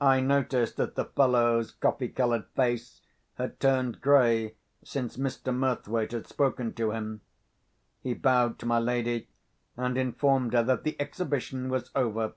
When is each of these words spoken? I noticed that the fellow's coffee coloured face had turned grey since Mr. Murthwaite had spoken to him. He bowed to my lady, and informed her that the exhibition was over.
I 0.00 0.18
noticed 0.18 0.76
that 0.78 0.96
the 0.96 1.04
fellow's 1.04 1.70
coffee 1.70 2.08
coloured 2.08 2.46
face 2.56 3.00
had 3.34 3.60
turned 3.60 4.00
grey 4.00 4.56
since 4.82 5.16
Mr. 5.16 5.54
Murthwaite 5.54 6.10
had 6.10 6.26
spoken 6.26 6.72
to 6.74 6.90
him. 6.90 7.20
He 8.00 8.12
bowed 8.12 8.58
to 8.58 8.66
my 8.66 8.80
lady, 8.80 9.28
and 9.76 9.96
informed 9.96 10.52
her 10.52 10.64
that 10.64 10.82
the 10.82 11.00
exhibition 11.00 11.68
was 11.68 11.92
over. 11.94 12.32